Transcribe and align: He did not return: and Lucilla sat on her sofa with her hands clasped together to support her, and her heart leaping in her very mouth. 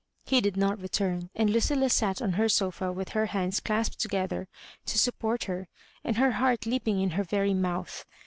He 0.25 0.41
did 0.41 0.57
not 0.57 0.81
return: 0.81 1.29
and 1.35 1.47
Lucilla 1.51 1.87
sat 1.87 2.23
on 2.23 2.31
her 2.33 2.49
sofa 2.49 2.91
with 2.91 3.09
her 3.09 3.27
hands 3.27 3.59
clasped 3.59 3.99
together 3.99 4.47
to 4.87 4.97
support 4.97 5.43
her, 5.43 5.67
and 6.03 6.17
her 6.17 6.31
heart 6.31 6.65
leaping 6.65 6.99
in 6.99 7.11
her 7.11 7.23
very 7.23 7.53
mouth. 7.53 8.03